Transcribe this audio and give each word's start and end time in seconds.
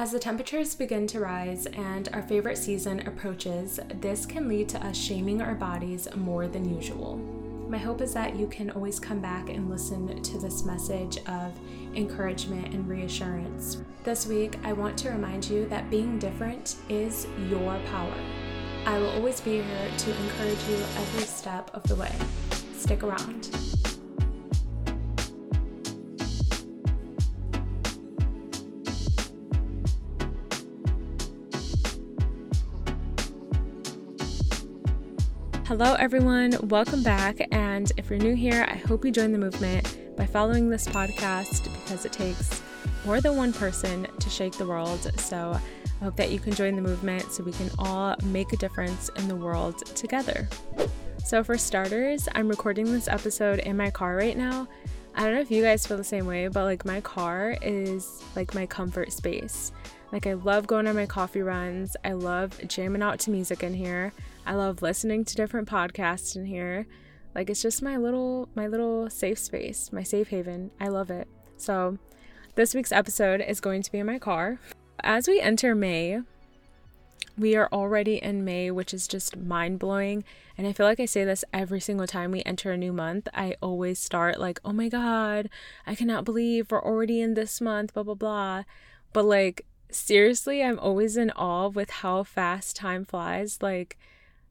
As 0.00 0.12
the 0.12 0.18
temperatures 0.18 0.74
begin 0.74 1.06
to 1.08 1.20
rise 1.20 1.66
and 1.66 2.08
our 2.14 2.22
favorite 2.22 2.56
season 2.56 3.06
approaches, 3.06 3.78
this 4.00 4.24
can 4.24 4.48
lead 4.48 4.66
to 4.70 4.82
us 4.82 4.96
shaming 4.96 5.42
our 5.42 5.54
bodies 5.54 6.08
more 6.16 6.48
than 6.48 6.74
usual. 6.74 7.18
My 7.68 7.76
hope 7.76 8.00
is 8.00 8.14
that 8.14 8.34
you 8.34 8.46
can 8.46 8.70
always 8.70 8.98
come 8.98 9.20
back 9.20 9.50
and 9.50 9.68
listen 9.68 10.22
to 10.22 10.38
this 10.38 10.64
message 10.64 11.18
of 11.26 11.52
encouragement 11.94 12.72
and 12.72 12.88
reassurance. 12.88 13.82
This 14.02 14.26
week, 14.26 14.56
I 14.64 14.72
want 14.72 14.96
to 15.00 15.10
remind 15.10 15.44
you 15.44 15.66
that 15.66 15.90
being 15.90 16.18
different 16.18 16.76
is 16.88 17.26
your 17.50 17.78
power. 17.90 18.16
I 18.86 18.96
will 18.96 19.10
always 19.10 19.42
be 19.42 19.60
here 19.60 19.90
to 19.98 20.16
encourage 20.22 20.64
you 20.66 20.76
every 20.96 21.24
step 21.24 21.70
of 21.74 21.82
the 21.82 21.96
way. 21.96 22.12
Stick 22.72 23.02
around. 23.02 23.69
Hello, 35.70 35.94
everyone. 36.00 36.56
Welcome 36.64 37.04
back. 37.04 37.46
And 37.52 37.92
if 37.96 38.10
you're 38.10 38.18
new 38.18 38.34
here, 38.34 38.66
I 38.68 38.74
hope 38.74 39.04
you 39.04 39.12
join 39.12 39.30
the 39.30 39.38
movement 39.38 40.16
by 40.16 40.26
following 40.26 40.68
this 40.68 40.88
podcast 40.88 41.62
because 41.62 42.04
it 42.04 42.12
takes 42.12 42.60
more 43.06 43.20
than 43.20 43.36
one 43.36 43.52
person 43.52 44.08
to 44.18 44.28
shake 44.28 44.54
the 44.54 44.66
world. 44.66 45.12
So 45.20 45.56
I 46.00 46.04
hope 46.04 46.16
that 46.16 46.32
you 46.32 46.40
can 46.40 46.54
join 46.54 46.74
the 46.74 46.82
movement 46.82 47.30
so 47.30 47.44
we 47.44 47.52
can 47.52 47.70
all 47.78 48.16
make 48.24 48.52
a 48.52 48.56
difference 48.56 49.10
in 49.10 49.28
the 49.28 49.36
world 49.36 49.86
together. 49.94 50.48
So, 51.24 51.44
for 51.44 51.56
starters, 51.56 52.28
I'm 52.34 52.48
recording 52.48 52.90
this 52.90 53.06
episode 53.06 53.60
in 53.60 53.76
my 53.76 53.92
car 53.92 54.16
right 54.16 54.36
now. 54.36 54.66
I 55.14 55.22
don't 55.22 55.34
know 55.34 55.40
if 55.40 55.52
you 55.52 55.62
guys 55.62 55.86
feel 55.86 55.96
the 55.96 56.02
same 56.02 56.26
way, 56.26 56.48
but 56.48 56.64
like 56.64 56.84
my 56.84 57.00
car 57.00 57.56
is 57.62 58.24
like 58.34 58.56
my 58.56 58.66
comfort 58.66 59.12
space. 59.12 59.70
Like, 60.10 60.26
I 60.26 60.32
love 60.32 60.66
going 60.66 60.88
on 60.88 60.96
my 60.96 61.06
coffee 61.06 61.42
runs. 61.42 61.96
I 62.02 62.14
love 62.14 62.60
jamming 62.66 63.02
out 63.02 63.20
to 63.20 63.30
music 63.30 63.62
in 63.62 63.72
here. 63.72 64.12
I 64.46 64.54
love 64.54 64.82
listening 64.82 65.24
to 65.24 65.36
different 65.36 65.68
podcasts 65.68 66.36
in 66.36 66.46
here. 66.46 66.86
Like 67.34 67.50
it's 67.50 67.62
just 67.62 67.82
my 67.82 67.96
little 67.96 68.48
my 68.54 68.66
little 68.66 69.08
safe 69.10 69.38
space, 69.38 69.92
my 69.92 70.02
safe 70.02 70.28
haven. 70.28 70.70
I 70.80 70.88
love 70.88 71.10
it. 71.10 71.28
So, 71.56 71.98
this 72.54 72.74
week's 72.74 72.92
episode 72.92 73.40
is 73.40 73.60
going 73.60 73.82
to 73.82 73.92
be 73.92 73.98
in 73.98 74.06
my 74.06 74.18
car. 74.18 74.58
As 75.02 75.28
we 75.28 75.40
enter 75.40 75.74
May, 75.74 76.20
we 77.38 77.56
are 77.56 77.68
already 77.72 78.16
in 78.16 78.44
May, 78.44 78.70
which 78.70 78.92
is 78.92 79.08
just 79.08 79.36
mind 79.36 79.78
blowing. 79.78 80.24
And 80.58 80.66
I 80.66 80.72
feel 80.72 80.86
like 80.86 81.00
I 81.00 81.06
say 81.06 81.24
this 81.24 81.44
every 81.54 81.80
single 81.80 82.06
time 82.06 82.30
we 82.30 82.42
enter 82.44 82.70
a 82.70 82.76
new 82.76 82.92
month. 82.92 83.28
I 83.32 83.56
always 83.62 83.98
start 83.98 84.40
like, 84.40 84.60
oh 84.64 84.72
my 84.72 84.88
God, 84.88 85.48
I 85.86 85.94
cannot 85.94 86.24
believe 86.24 86.70
we're 86.70 86.82
already 86.82 87.20
in 87.20 87.34
this 87.34 87.60
month, 87.60 87.94
blah, 87.94 88.02
blah, 88.02 88.14
blah. 88.14 88.64
But 89.12 89.24
like, 89.24 89.64
seriously, 89.90 90.62
I'm 90.62 90.78
always 90.78 91.16
in 91.16 91.30
awe 91.30 91.68
with 91.68 91.90
how 91.90 92.24
fast 92.24 92.76
time 92.76 93.04
flies. 93.04 93.58
Like, 93.62 93.96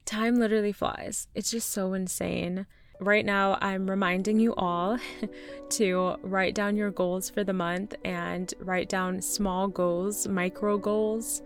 time 0.10 0.40
literally 0.40 0.72
flies. 0.72 1.28
It's 1.36 1.52
just 1.52 1.70
so 1.70 1.94
insane. 1.94 2.66
Right 3.00 3.24
now, 3.26 3.58
I'm 3.62 3.90
reminding 3.90 4.40
you 4.40 4.56
all 4.56 4.98
to 5.70 6.16
write 6.24 6.56
down 6.56 6.76
your 6.76 6.90
goals 6.90 7.30
for 7.30 7.44
the 7.44 7.54
month 7.54 7.94
and 8.04 8.52
write 8.60 8.90
down 8.90 9.22
small 9.22 9.68
goals, 9.68 10.28
micro 10.28 10.78
goals 10.78 11.44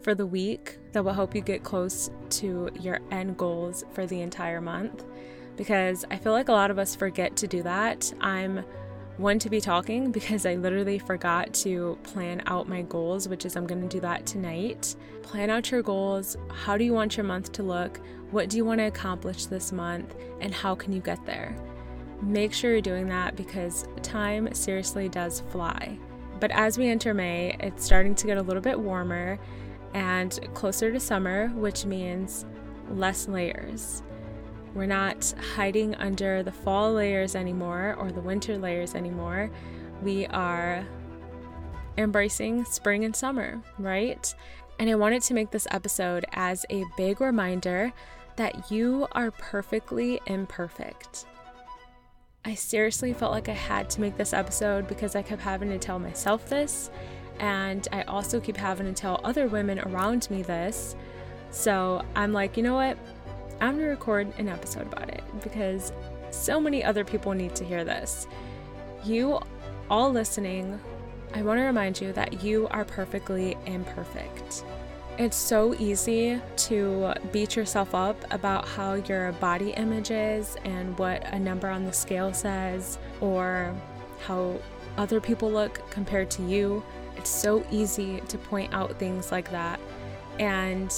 for 0.00 0.14
the 0.14 0.26
week 0.26 0.78
that 0.92 1.04
will 1.04 1.12
help 1.12 1.34
you 1.34 1.40
get 1.40 1.64
close 1.64 2.10
to 2.30 2.70
your 2.78 3.00
end 3.10 3.36
goals 3.36 3.84
for 3.92 4.06
the 4.06 4.20
entire 4.20 4.60
month. 4.60 5.04
Because 5.56 6.04
I 6.10 6.16
feel 6.16 6.32
like 6.32 6.48
a 6.48 6.52
lot 6.52 6.70
of 6.70 6.78
us 6.78 6.94
forget 6.94 7.36
to 7.36 7.48
do 7.48 7.62
that. 7.64 8.12
I'm 8.20 8.64
one 9.16 9.38
to 9.38 9.48
be 9.48 9.60
talking 9.60 10.10
because 10.10 10.44
I 10.44 10.56
literally 10.56 10.98
forgot 10.98 11.52
to 11.54 11.98
plan 12.02 12.42
out 12.46 12.68
my 12.68 12.82
goals, 12.82 13.28
which 13.28 13.44
is 13.46 13.56
I'm 13.56 13.66
going 13.66 13.82
to 13.82 13.88
do 13.88 14.00
that 14.00 14.26
tonight. 14.26 14.96
Plan 15.22 15.50
out 15.50 15.70
your 15.70 15.82
goals. 15.82 16.36
How 16.50 16.76
do 16.76 16.84
you 16.84 16.92
want 16.92 17.16
your 17.16 17.24
month 17.24 17.52
to 17.52 17.62
look? 17.62 18.00
What 18.30 18.48
do 18.48 18.56
you 18.56 18.64
want 18.64 18.80
to 18.80 18.86
accomplish 18.86 19.46
this 19.46 19.70
month? 19.70 20.14
And 20.40 20.52
how 20.52 20.74
can 20.74 20.92
you 20.92 21.00
get 21.00 21.24
there? 21.24 21.56
Make 22.22 22.52
sure 22.52 22.72
you're 22.72 22.80
doing 22.80 23.08
that 23.08 23.36
because 23.36 23.86
time 24.02 24.52
seriously 24.52 25.08
does 25.08 25.40
fly. 25.50 25.98
But 26.40 26.50
as 26.50 26.76
we 26.76 26.88
enter 26.88 27.14
May, 27.14 27.56
it's 27.60 27.84
starting 27.84 28.14
to 28.16 28.26
get 28.26 28.38
a 28.38 28.42
little 28.42 28.62
bit 28.62 28.78
warmer 28.78 29.38
and 29.94 30.38
closer 30.54 30.90
to 30.92 30.98
summer, 30.98 31.48
which 31.50 31.86
means 31.86 32.44
less 32.90 33.28
layers. 33.28 34.02
We're 34.74 34.86
not 34.86 35.32
hiding 35.54 35.94
under 35.94 36.42
the 36.42 36.52
fall 36.52 36.94
layers 36.94 37.36
anymore 37.36 37.96
or 37.98 38.10
the 38.10 38.20
winter 38.20 38.58
layers 38.58 38.94
anymore. 38.94 39.50
We 40.02 40.26
are 40.26 40.84
embracing 41.96 42.64
spring 42.64 43.04
and 43.04 43.14
summer, 43.14 43.62
right? 43.78 44.34
And 44.80 44.90
I 44.90 44.96
wanted 44.96 45.22
to 45.22 45.34
make 45.34 45.52
this 45.52 45.68
episode 45.70 46.26
as 46.32 46.66
a 46.70 46.84
big 46.96 47.20
reminder 47.20 47.92
that 48.36 48.70
you 48.70 49.06
are 49.12 49.30
perfectly 49.30 50.20
imperfect. 50.26 51.26
I 52.44 52.54
seriously 52.54 53.12
felt 53.12 53.32
like 53.32 53.48
I 53.48 53.52
had 53.52 53.88
to 53.90 54.00
make 54.00 54.16
this 54.16 54.32
episode 54.32 54.88
because 54.88 55.14
I 55.14 55.22
kept 55.22 55.40
having 55.40 55.70
to 55.70 55.78
tell 55.78 55.98
myself 56.00 56.48
this, 56.48 56.90
and 57.38 57.86
I 57.92 58.02
also 58.02 58.40
keep 58.40 58.56
having 58.56 58.86
to 58.86 58.92
tell 58.92 59.20
other 59.22 59.46
women 59.46 59.78
around 59.78 60.28
me 60.30 60.42
this. 60.42 60.96
So 61.50 62.04
I'm 62.16 62.32
like, 62.32 62.56
you 62.56 62.64
know 62.64 62.74
what? 62.74 62.98
I'm 63.60 63.76
gonna 63.76 63.88
record 63.88 64.32
an 64.38 64.48
episode 64.48 64.86
about 64.92 65.08
it 65.08 65.22
because 65.42 65.92
so 66.30 66.60
many 66.60 66.82
other 66.82 67.04
people 67.04 67.32
need 67.32 67.54
to 67.56 67.64
hear 67.64 67.84
this. 67.84 68.26
You 69.04 69.40
all 69.90 70.10
listening, 70.10 70.80
I 71.34 71.42
want 71.42 71.58
to 71.58 71.64
remind 71.64 72.00
you 72.00 72.12
that 72.12 72.42
you 72.42 72.68
are 72.70 72.84
perfectly 72.84 73.56
imperfect. 73.66 74.64
It's 75.16 75.36
so 75.36 75.74
easy 75.74 76.40
to 76.56 77.14
beat 77.30 77.54
yourself 77.54 77.94
up 77.94 78.16
about 78.32 78.66
how 78.66 78.94
your 78.94 79.30
body 79.32 79.70
image 79.70 80.10
is 80.10 80.56
and 80.64 80.98
what 80.98 81.24
a 81.32 81.38
number 81.38 81.68
on 81.68 81.84
the 81.84 81.92
scale 81.92 82.32
says, 82.32 82.98
or 83.20 83.74
how 84.26 84.58
other 84.96 85.20
people 85.20 85.50
look 85.50 85.88
compared 85.90 86.30
to 86.32 86.42
you. 86.42 86.82
It's 87.16 87.30
so 87.30 87.64
easy 87.70 88.20
to 88.28 88.38
point 88.38 88.74
out 88.74 88.98
things 88.98 89.30
like 89.30 89.50
that. 89.52 89.78
And 90.40 90.92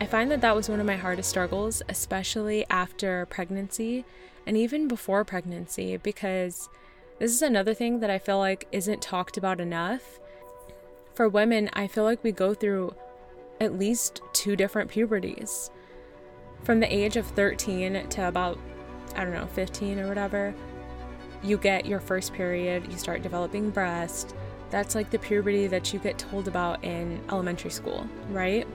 I 0.00 0.06
find 0.06 0.30
that 0.30 0.40
that 0.40 0.56
was 0.56 0.70
one 0.70 0.80
of 0.80 0.86
my 0.86 0.96
hardest 0.96 1.28
struggles, 1.28 1.82
especially 1.88 2.64
after 2.70 3.26
pregnancy 3.26 4.06
and 4.46 4.56
even 4.56 4.88
before 4.88 5.24
pregnancy, 5.26 5.98
because 5.98 6.70
this 7.18 7.30
is 7.30 7.42
another 7.42 7.74
thing 7.74 8.00
that 8.00 8.08
I 8.08 8.18
feel 8.18 8.38
like 8.38 8.66
isn't 8.72 9.02
talked 9.02 9.36
about 9.36 9.60
enough. 9.60 10.18
For 11.12 11.28
women, 11.28 11.68
I 11.74 11.86
feel 11.86 12.04
like 12.04 12.24
we 12.24 12.32
go 12.32 12.54
through 12.54 12.94
at 13.60 13.78
least 13.78 14.22
two 14.32 14.56
different 14.56 14.90
puberties. 14.90 15.70
From 16.64 16.80
the 16.80 16.92
age 16.92 17.18
of 17.18 17.26
13 17.26 18.08
to 18.08 18.26
about, 18.26 18.58
I 19.14 19.24
don't 19.24 19.34
know, 19.34 19.48
15 19.48 19.98
or 19.98 20.08
whatever, 20.08 20.54
you 21.42 21.58
get 21.58 21.84
your 21.84 22.00
first 22.00 22.32
period, 22.32 22.90
you 22.90 22.96
start 22.96 23.20
developing 23.20 23.68
breast. 23.68 24.34
That's 24.70 24.94
like 24.94 25.10
the 25.10 25.18
puberty 25.18 25.66
that 25.66 25.92
you 25.92 25.98
get 25.98 26.16
told 26.16 26.48
about 26.48 26.82
in 26.84 27.20
elementary 27.28 27.70
school, 27.70 28.08
right? 28.30 28.66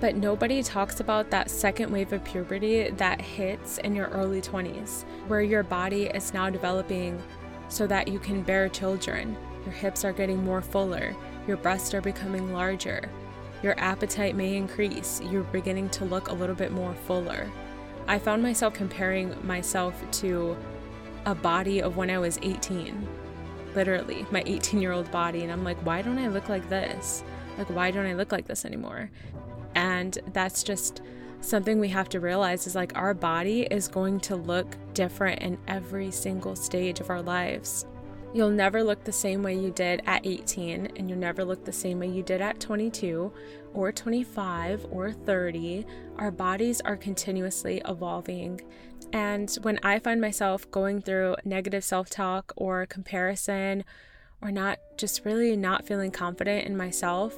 But 0.00 0.14
nobody 0.14 0.62
talks 0.62 1.00
about 1.00 1.30
that 1.30 1.50
second 1.50 1.90
wave 1.90 2.12
of 2.12 2.22
puberty 2.22 2.90
that 2.90 3.20
hits 3.20 3.78
in 3.78 3.94
your 3.96 4.08
early 4.08 4.40
20s, 4.40 5.04
where 5.26 5.42
your 5.42 5.62
body 5.62 6.04
is 6.04 6.32
now 6.32 6.50
developing 6.50 7.20
so 7.68 7.86
that 7.88 8.08
you 8.08 8.18
can 8.18 8.42
bear 8.42 8.68
children. 8.68 9.36
Your 9.64 9.74
hips 9.74 10.04
are 10.04 10.12
getting 10.12 10.44
more 10.44 10.62
fuller, 10.62 11.16
your 11.46 11.56
breasts 11.56 11.94
are 11.94 12.00
becoming 12.00 12.52
larger, 12.52 13.10
your 13.62 13.78
appetite 13.78 14.36
may 14.36 14.56
increase, 14.56 15.20
you're 15.20 15.42
beginning 15.42 15.88
to 15.90 16.04
look 16.04 16.28
a 16.28 16.34
little 16.34 16.54
bit 16.54 16.70
more 16.70 16.94
fuller. 17.06 17.50
I 18.06 18.18
found 18.18 18.42
myself 18.42 18.72
comparing 18.72 19.34
myself 19.46 19.94
to 20.12 20.56
a 21.26 21.34
body 21.34 21.82
of 21.82 21.96
when 21.96 22.08
I 22.08 22.18
was 22.18 22.38
18. 22.40 23.06
Literally, 23.74 24.24
my 24.30 24.42
18 24.46 24.80
year 24.80 24.92
old 24.92 25.10
body. 25.10 25.42
And 25.42 25.52
I'm 25.52 25.64
like, 25.64 25.76
why 25.84 26.00
don't 26.00 26.18
I 26.18 26.28
look 26.28 26.48
like 26.48 26.68
this? 26.70 27.22
Like, 27.58 27.68
why 27.68 27.90
don't 27.90 28.06
I 28.06 28.14
look 28.14 28.32
like 28.32 28.46
this 28.46 28.64
anymore? 28.64 29.10
And 29.98 30.16
that's 30.32 30.62
just 30.62 31.02
something 31.40 31.80
we 31.80 31.88
have 31.88 32.08
to 32.10 32.20
realize 32.20 32.66
is 32.66 32.76
like 32.76 32.96
our 32.96 33.14
body 33.14 33.62
is 33.62 33.88
going 33.88 34.20
to 34.20 34.36
look 34.36 34.76
different 34.94 35.40
in 35.42 35.58
every 35.66 36.12
single 36.12 36.54
stage 36.54 37.00
of 37.00 37.10
our 37.10 37.20
lives. 37.20 37.84
You'll 38.32 38.50
never 38.50 38.84
look 38.84 39.02
the 39.02 39.12
same 39.12 39.42
way 39.42 39.58
you 39.58 39.70
did 39.70 40.02
at 40.06 40.24
18, 40.24 40.92
and 40.96 41.08
you'll 41.08 41.18
never 41.18 41.44
look 41.44 41.64
the 41.64 41.72
same 41.72 41.98
way 41.98 42.08
you 42.08 42.22
did 42.22 42.40
at 42.40 42.60
22 42.60 43.32
or 43.74 43.90
25 43.90 44.86
or 44.90 45.10
30. 45.12 45.86
Our 46.18 46.30
bodies 46.30 46.80
are 46.82 46.96
continuously 46.96 47.82
evolving. 47.86 48.60
And 49.12 49.50
when 49.62 49.80
I 49.82 49.98
find 49.98 50.20
myself 50.20 50.70
going 50.70 51.00
through 51.00 51.36
negative 51.44 51.82
self 51.82 52.10
talk 52.10 52.52
or 52.56 52.86
comparison, 52.86 53.82
or 54.42 54.52
not 54.52 54.78
just 54.96 55.24
really 55.24 55.56
not 55.56 55.86
feeling 55.86 56.12
confident 56.12 56.66
in 56.66 56.76
myself, 56.76 57.34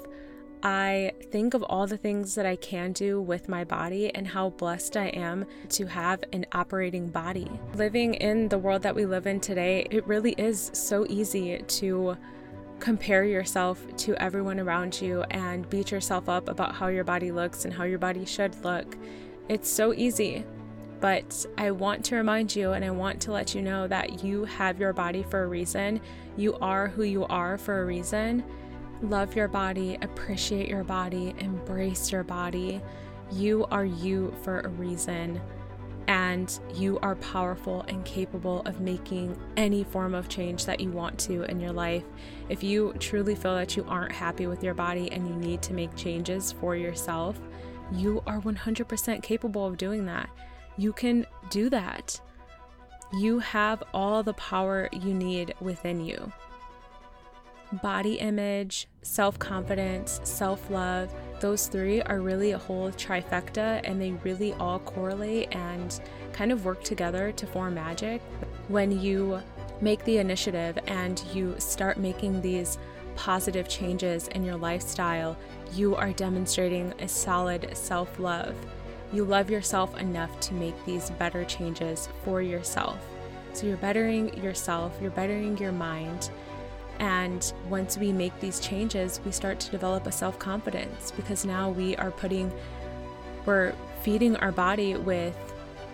I 0.62 1.12
think 1.30 1.54
of 1.54 1.62
all 1.62 1.86
the 1.86 1.96
things 1.96 2.34
that 2.34 2.44
I 2.44 2.56
can 2.56 2.92
do 2.92 3.20
with 3.20 3.48
my 3.48 3.64
body 3.64 4.14
and 4.14 4.26
how 4.26 4.50
blessed 4.50 4.96
I 4.96 5.06
am 5.06 5.46
to 5.70 5.86
have 5.86 6.22
an 6.34 6.44
operating 6.52 7.08
body. 7.08 7.50
Living 7.74 8.14
in 8.14 8.48
the 8.48 8.58
world 8.58 8.82
that 8.82 8.94
we 8.94 9.06
live 9.06 9.26
in 9.26 9.40
today, 9.40 9.86
it 9.90 10.06
really 10.06 10.32
is 10.32 10.70
so 10.74 11.06
easy 11.08 11.62
to 11.66 12.16
compare 12.78 13.24
yourself 13.24 13.82
to 13.96 14.14
everyone 14.22 14.60
around 14.60 15.00
you 15.00 15.22
and 15.30 15.68
beat 15.70 15.90
yourself 15.90 16.28
up 16.28 16.48
about 16.48 16.74
how 16.74 16.88
your 16.88 17.04
body 17.04 17.32
looks 17.32 17.64
and 17.64 17.72
how 17.72 17.84
your 17.84 17.98
body 17.98 18.26
should 18.26 18.62
look. 18.62 18.96
It's 19.48 19.68
so 19.68 19.94
easy. 19.94 20.44
But 21.00 21.46
I 21.56 21.70
want 21.70 22.04
to 22.06 22.16
remind 22.16 22.54
you 22.54 22.72
and 22.72 22.84
I 22.84 22.90
want 22.90 23.22
to 23.22 23.32
let 23.32 23.54
you 23.54 23.62
know 23.62 23.88
that 23.88 24.22
you 24.22 24.44
have 24.44 24.78
your 24.78 24.92
body 24.92 25.22
for 25.22 25.42
a 25.42 25.46
reason. 25.46 26.02
You 26.36 26.56
are 26.56 26.88
who 26.88 27.04
you 27.04 27.24
are 27.24 27.56
for 27.56 27.80
a 27.80 27.86
reason. 27.86 28.44
Love 29.02 29.34
your 29.34 29.48
body, 29.48 29.96
appreciate 30.02 30.68
your 30.68 30.84
body, 30.84 31.34
embrace 31.38 32.12
your 32.12 32.22
body. 32.22 32.80
You 33.32 33.66
are 33.70 33.84
you 33.84 34.34
for 34.42 34.60
a 34.60 34.68
reason 34.68 35.40
and 36.10 36.58
you 36.74 36.98
are 37.02 37.14
powerful 37.16 37.82
and 37.86 38.04
capable 38.04 38.62
of 38.62 38.80
making 38.80 39.38
any 39.56 39.84
form 39.84 40.12
of 40.12 40.28
change 40.28 40.64
that 40.64 40.80
you 40.80 40.90
want 40.90 41.16
to 41.20 41.44
in 41.44 41.60
your 41.60 41.72
life. 41.72 42.02
If 42.48 42.64
you 42.64 42.94
truly 42.98 43.36
feel 43.36 43.54
that 43.54 43.76
you 43.76 43.84
aren't 43.88 44.12
happy 44.12 44.48
with 44.48 44.64
your 44.64 44.74
body 44.74 45.10
and 45.12 45.28
you 45.28 45.36
need 45.36 45.62
to 45.62 45.72
make 45.72 45.94
changes 45.94 46.50
for 46.50 46.74
yourself, 46.74 47.38
you 47.92 48.22
are 48.26 48.40
100% 48.40 49.22
capable 49.22 49.64
of 49.64 49.76
doing 49.76 50.04
that. 50.06 50.28
You 50.76 50.92
can 50.92 51.26
do 51.48 51.70
that. 51.70 52.20
You 53.18 53.38
have 53.38 53.82
all 53.94 54.22
the 54.22 54.34
power 54.34 54.88
you 54.92 55.14
need 55.14 55.54
within 55.60 56.04
you. 56.04 56.32
Body 57.72 58.14
image, 58.14 58.88
self 59.02 59.38
confidence, 59.38 60.20
self 60.24 60.68
love, 60.70 61.14
those 61.40 61.68
three 61.68 62.02
are 62.02 62.20
really 62.20 62.50
a 62.50 62.58
whole 62.58 62.90
trifecta 62.90 63.80
and 63.84 64.00
they 64.00 64.10
really 64.24 64.54
all 64.54 64.80
correlate 64.80 65.54
and 65.54 66.00
kind 66.32 66.50
of 66.50 66.64
work 66.64 66.82
together 66.82 67.30
to 67.30 67.46
form 67.46 67.74
magic. 67.74 68.20
When 68.66 69.00
you 69.00 69.40
make 69.80 70.04
the 70.04 70.18
initiative 70.18 70.78
and 70.88 71.22
you 71.32 71.54
start 71.58 71.96
making 71.96 72.40
these 72.40 72.76
positive 73.14 73.68
changes 73.68 74.26
in 74.28 74.42
your 74.42 74.56
lifestyle, 74.56 75.36
you 75.72 75.94
are 75.94 76.12
demonstrating 76.12 76.92
a 76.98 77.06
solid 77.06 77.76
self 77.76 78.18
love. 78.18 78.56
You 79.12 79.24
love 79.24 79.48
yourself 79.48 79.96
enough 79.96 80.40
to 80.40 80.54
make 80.54 80.74
these 80.86 81.10
better 81.10 81.44
changes 81.44 82.08
for 82.24 82.42
yourself. 82.42 82.98
So 83.52 83.66
you're 83.66 83.76
bettering 83.76 84.36
yourself, 84.42 84.98
you're 85.00 85.10
bettering 85.12 85.56
your 85.58 85.72
mind, 85.72 86.30
and 87.00 87.54
once 87.70 87.96
we 87.96 88.12
make 88.12 88.38
these 88.40 88.60
changes, 88.60 89.20
we 89.24 89.32
start 89.32 89.58
to 89.60 89.70
develop 89.70 90.06
a 90.06 90.12
self 90.12 90.38
confidence 90.38 91.10
because 91.10 91.46
now 91.46 91.70
we 91.70 91.96
are 91.96 92.10
putting, 92.10 92.52
we're 93.46 93.72
feeding 94.02 94.36
our 94.36 94.52
body 94.52 94.94
with 94.94 95.34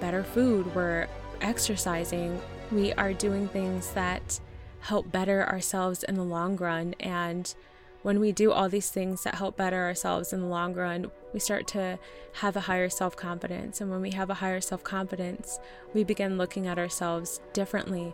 better 0.01 0.25
food, 0.25 0.75
we're 0.75 1.07
exercising, 1.41 2.41
we 2.73 2.93
are 2.95 3.13
doing 3.13 3.49
things 3.49 3.93
that 3.93 4.41
help 4.81 5.11
better 5.13 5.49
ourselves 5.49 6.03
in 6.03 6.17
the 6.17 6.25
long 6.25 6.57
run. 6.57 6.95
And 6.99 7.55
when 8.03 8.19
we 8.19 8.33
do 8.33 8.51
all 8.51 8.69
these 8.69 8.91
things 8.91 9.23
that 9.23 9.37
help 9.37 9.57
better 9.57 9.85
ourselves 9.85 10.33
in 10.33 10.41
the 10.41 10.47
long 10.49 10.75
run, 10.75 11.13
we 11.33 11.39
start 11.39 11.69
to 11.69 12.01
have 12.35 12.57
a 12.57 12.61
higher 12.63 12.89
self 12.89 13.15
confidence. 13.17 13.81
And 13.81 13.93
when 13.93 14.01
we 14.01 14.11
have 14.11 14.29
a 14.29 14.35
higher 14.35 14.61
self 14.61 14.83
confidence, 14.83 15.61
we 15.95 16.03
begin 16.03 16.37
looking 16.37 16.67
at 16.67 16.81
ourselves 16.81 17.41
differently 17.53 18.13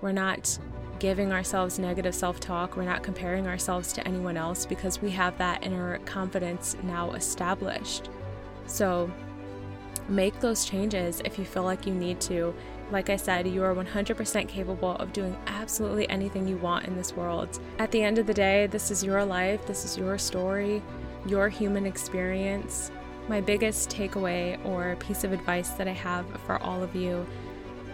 we're 0.00 0.12
not 0.12 0.58
giving 0.98 1.32
ourselves 1.32 1.78
negative 1.78 2.14
self 2.14 2.38
talk. 2.38 2.76
We're 2.76 2.84
not 2.84 3.02
comparing 3.02 3.46
ourselves 3.46 3.92
to 3.94 4.06
anyone 4.06 4.36
else 4.36 4.66
because 4.66 5.02
we 5.02 5.10
have 5.10 5.36
that 5.38 5.64
inner 5.64 5.98
confidence 6.00 6.76
now 6.82 7.12
established. 7.12 8.08
So 8.66 9.10
make 10.08 10.38
those 10.40 10.64
changes 10.64 11.20
if 11.24 11.38
you 11.38 11.44
feel 11.44 11.64
like 11.64 11.86
you 11.86 11.94
need 11.94 12.20
to. 12.22 12.54
Like 12.90 13.08
I 13.08 13.16
said, 13.16 13.46
you 13.46 13.62
are 13.62 13.74
100% 13.74 14.48
capable 14.48 14.96
of 14.96 15.12
doing 15.12 15.36
absolutely 15.46 16.08
anything 16.08 16.46
you 16.46 16.56
want 16.56 16.86
in 16.86 16.96
this 16.96 17.14
world. 17.14 17.60
At 17.78 17.92
the 17.92 18.02
end 18.02 18.18
of 18.18 18.26
the 18.26 18.34
day, 18.34 18.66
this 18.66 18.90
is 18.90 19.04
your 19.04 19.24
life, 19.24 19.64
this 19.66 19.84
is 19.84 19.96
your 19.96 20.18
story, 20.18 20.82
your 21.24 21.48
human 21.48 21.86
experience. 21.86 22.90
My 23.28 23.40
biggest 23.40 23.90
takeaway 23.90 24.62
or 24.66 24.96
piece 24.96 25.22
of 25.22 25.32
advice 25.32 25.70
that 25.70 25.86
I 25.86 25.92
have 25.92 26.26
for 26.46 26.60
all 26.62 26.82
of 26.82 26.96
you 26.96 27.24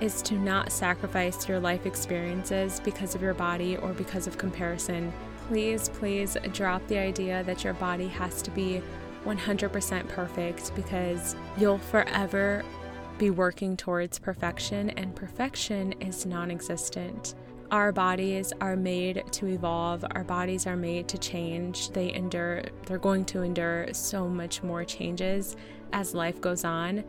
is 0.00 0.22
to 0.22 0.34
not 0.34 0.72
sacrifice 0.72 1.48
your 1.48 1.60
life 1.60 1.86
experiences 1.86 2.80
because 2.80 3.14
of 3.14 3.22
your 3.22 3.34
body 3.34 3.76
or 3.76 3.92
because 3.92 4.26
of 4.26 4.38
comparison. 4.38 5.12
Please, 5.48 5.88
please 5.88 6.36
drop 6.52 6.86
the 6.88 6.98
idea 6.98 7.42
that 7.44 7.64
your 7.64 7.74
body 7.74 8.08
has 8.08 8.42
to 8.42 8.50
be 8.50 8.82
100% 9.24 10.08
perfect 10.08 10.74
because 10.74 11.36
you'll 11.56 11.78
forever 11.78 12.62
be 13.18 13.30
working 13.30 13.76
towards 13.76 14.18
perfection, 14.18 14.90
and 14.90 15.14
perfection 15.16 15.92
is 16.00 16.26
non 16.26 16.50
existent. 16.50 17.34
Our 17.70 17.90
bodies 17.90 18.52
are 18.60 18.76
made 18.76 19.24
to 19.32 19.46
evolve, 19.46 20.04
our 20.12 20.22
bodies 20.22 20.66
are 20.66 20.76
made 20.76 21.08
to 21.08 21.18
change. 21.18 21.90
They 21.90 22.12
endure, 22.12 22.62
they're 22.84 22.98
going 22.98 23.24
to 23.26 23.42
endure 23.42 23.88
so 23.92 24.28
much 24.28 24.62
more 24.62 24.84
changes 24.84 25.56
as 25.92 26.14
life 26.14 26.40
goes 26.40 26.64
on. 26.64 27.04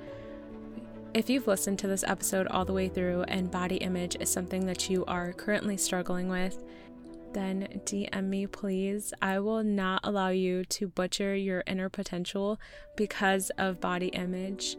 If 1.17 1.31
you've 1.31 1.47
listened 1.47 1.79
to 1.79 1.87
this 1.87 2.03
episode 2.03 2.45
all 2.45 2.63
the 2.63 2.73
way 2.73 2.89
through 2.89 3.23
and 3.23 3.49
body 3.49 3.77
image 3.77 4.15
is 4.19 4.29
something 4.29 4.67
that 4.67 4.87
you 4.87 5.03
are 5.05 5.33
currently 5.33 5.75
struggling 5.75 6.29
with, 6.29 6.63
then 7.33 7.67
DM 7.85 8.25
me, 8.25 8.45
please. 8.45 9.15
I 9.19 9.39
will 9.39 9.63
not 9.63 10.01
allow 10.03 10.29
you 10.29 10.63
to 10.65 10.87
butcher 10.87 11.35
your 11.35 11.63
inner 11.65 11.89
potential 11.89 12.59
because 12.95 13.49
of 13.57 13.81
body 13.81 14.09
image. 14.09 14.77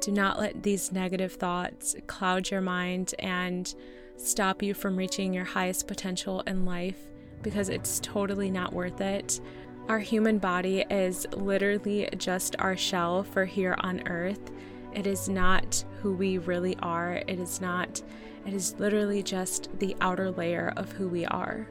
Do 0.00 0.12
not 0.12 0.38
let 0.38 0.62
these 0.62 0.92
negative 0.92 1.32
thoughts 1.32 1.96
cloud 2.06 2.48
your 2.48 2.60
mind 2.60 3.16
and 3.18 3.74
stop 4.16 4.62
you 4.62 4.74
from 4.74 4.96
reaching 4.96 5.34
your 5.34 5.44
highest 5.46 5.88
potential 5.88 6.42
in 6.42 6.64
life 6.64 7.08
because 7.42 7.68
it's 7.68 7.98
totally 7.98 8.52
not 8.52 8.72
worth 8.72 9.00
it. 9.00 9.40
Our 9.88 9.98
human 9.98 10.38
body 10.38 10.84
is 10.88 11.26
literally 11.32 12.08
just 12.18 12.54
our 12.60 12.76
shell 12.76 13.24
for 13.24 13.44
here 13.44 13.74
on 13.80 14.06
earth. 14.06 14.52
It 14.94 15.06
is 15.06 15.28
not 15.28 15.84
who 16.00 16.12
we 16.12 16.38
really 16.38 16.76
are. 16.80 17.22
It 17.26 17.38
is 17.38 17.60
not, 17.60 18.02
it 18.46 18.52
is 18.54 18.74
literally 18.78 19.22
just 19.22 19.68
the 19.78 19.96
outer 20.00 20.30
layer 20.30 20.72
of 20.76 20.92
who 20.92 21.08
we 21.08 21.24
are. 21.26 21.68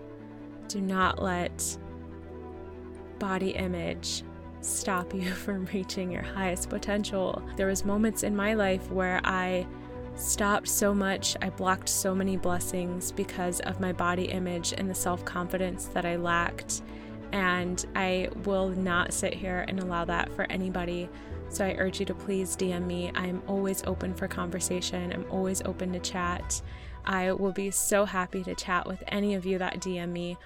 Do 0.68 0.82
not 0.82 1.22
let 1.22 1.78
body 3.20 3.52
image 3.52 4.24
stop 4.62 5.14
you 5.14 5.32
from 5.34 5.66
reaching 5.66 6.12
your 6.12 6.24
highest 6.24 6.70
potential. 6.70 7.42
There 7.56 7.68
was 7.68 7.86
moments 7.86 8.24
in 8.24 8.36
my 8.36 8.54
life 8.54 8.90
where 8.92 9.22
I 9.24 9.68
stopped 10.16 10.68
so 10.68 10.94
much, 10.94 11.36
I 11.42 11.50
blocked 11.50 11.90
so 11.90 12.14
many 12.14 12.38
blessings 12.38 13.12
because 13.12 13.60
of 13.62 13.80
my 13.80 13.92
body 13.92 14.26
image 14.26 14.74
and 14.78 14.90
the 14.90 14.96
self-confidence 14.96 15.86
that 15.88 16.06
I 16.06 16.16
lacked. 16.16 16.82
And 17.32 17.84
I 17.96 18.30
will 18.44 18.70
not 18.70 19.14
sit 19.14 19.34
here 19.34 19.66
and 19.68 19.80
allow 19.80 20.06
that 20.06 20.32
for 20.34 20.44
anybody 20.52 21.10
so 21.52 21.66
I 21.66 21.76
urge 21.78 22.00
you 22.00 22.06
to 22.06 22.14
please 22.14 22.56
DM 22.56 22.86
me. 22.86 23.12
I'm 23.14 23.44
always 23.48 23.84
open 23.86 24.14
for 24.14 24.28
conversation, 24.28 25.12
I'm 25.12 25.26
always 25.30 25.62
open 25.64 25.92
to 25.94 26.00
chat. 26.00 26.62
I 27.06 27.32
will 27.32 27.52
be 27.52 27.72
so 27.72 28.06
happy 28.06 28.44
to 28.44 28.56
chat 28.56 28.88
with 28.88 29.04
any 29.08 29.36
of 29.36 29.46
you 29.46 29.58
that 29.58 29.80
DM 29.80 30.12
me 30.12 30.38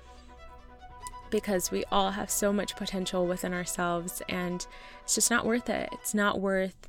because 1.29 1.69
we 1.69 1.83
all 1.91 2.11
have 2.11 2.29
so 2.29 2.53
much 2.53 2.75
potential 2.75 3.27
within 3.27 3.53
ourselves 3.53 4.21
and 4.29 4.65
it's 5.03 5.15
just 5.15 5.29
not 5.29 5.45
worth 5.45 5.69
it. 5.69 5.89
It's 5.91 6.13
not 6.13 6.39
worth 6.39 6.87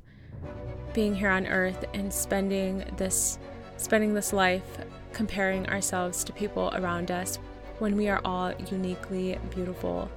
being 0.93 1.15
here 1.15 1.29
on 1.29 1.45
earth 1.47 1.85
and 1.93 2.11
spending 2.13 2.83
this 2.97 3.37
spending 3.77 4.13
this 4.13 4.33
life 4.33 4.79
comparing 5.13 5.67
ourselves 5.69 6.23
to 6.23 6.33
people 6.33 6.71
around 6.75 7.11
us 7.11 7.37
when 7.79 7.95
we 7.95 8.09
are 8.09 8.21
all 8.25 8.51
uniquely 8.71 9.37
beautiful 9.53 10.09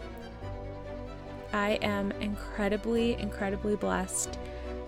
I 1.53 1.79
am 1.83 2.13
incredibly, 2.13 3.15
incredibly 3.15 3.77
blessed 3.77 4.39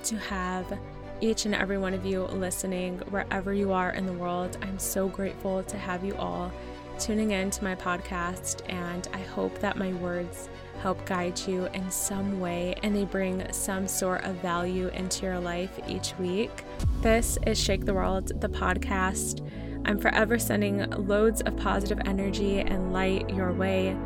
to 0.04 0.16
have 0.16 0.78
each 1.20 1.44
and 1.46 1.54
every 1.54 1.78
one 1.78 1.94
of 1.94 2.04
you 2.04 2.22
listening 2.24 2.98
wherever 3.10 3.54
you 3.54 3.72
are 3.72 3.90
in 3.90 4.06
the 4.06 4.12
world. 4.12 4.58
I'm 4.62 4.78
so 4.78 5.08
grateful 5.08 5.62
to 5.62 5.78
have 5.78 6.04
you 6.04 6.14
all 6.16 6.52
tuning 6.98 7.30
in 7.30 7.50
to 7.50 7.64
my 7.64 7.74
podcast, 7.74 8.62
and 8.68 9.08
I 9.12 9.18
hope 9.18 9.58
that 9.60 9.76
my 9.76 9.92
words 9.94 10.48
help 10.80 11.04
guide 11.06 11.38
you 11.46 11.66
in 11.66 11.90
some 11.90 12.40
way 12.40 12.74
and 12.82 12.94
they 12.94 13.04
bring 13.04 13.50
some 13.52 13.86
sort 13.86 14.24
of 14.24 14.34
value 14.36 14.88
into 14.88 15.26
your 15.26 15.38
life 15.38 15.78
each 15.88 16.16
week. 16.18 16.64
This 17.00 17.38
is 17.46 17.58
Shake 17.58 17.84
the 17.84 17.94
World, 17.94 18.40
the 18.40 18.48
podcast. 18.48 19.48
I'm 19.84 19.98
forever 19.98 20.38
sending 20.38 20.88
loads 21.06 21.40
of 21.42 21.56
positive 21.56 22.00
energy 22.04 22.60
and 22.60 22.92
light 22.92 23.30
your 23.30 23.52
way. 23.52 23.96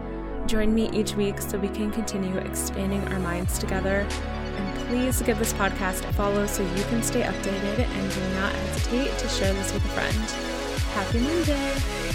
Join 0.47 0.73
me 0.73 0.89
each 0.91 1.15
week 1.15 1.41
so 1.41 1.59
we 1.59 1.69
can 1.69 1.91
continue 1.91 2.37
expanding 2.39 3.03
our 3.09 3.19
minds 3.19 3.59
together. 3.59 4.07
And 4.57 4.89
please 4.89 5.21
give 5.23 5.41
this 5.41 5.53
podcast 5.53 6.09
a 6.09 6.13
follow 6.13 6.47
so 6.47 6.63
you 6.63 6.85
can 6.85 7.03
stay 7.03 7.23
updated 7.23 7.81
and 7.81 8.13
do 8.13 8.21
not 8.35 8.53
hesitate 8.55 9.19
to 9.19 9.29
share 9.29 9.53
this 9.53 9.73
with 9.73 9.85
a 9.85 9.89
friend. 9.89 10.17
Happy 10.95 11.19
Monday! 11.19 12.06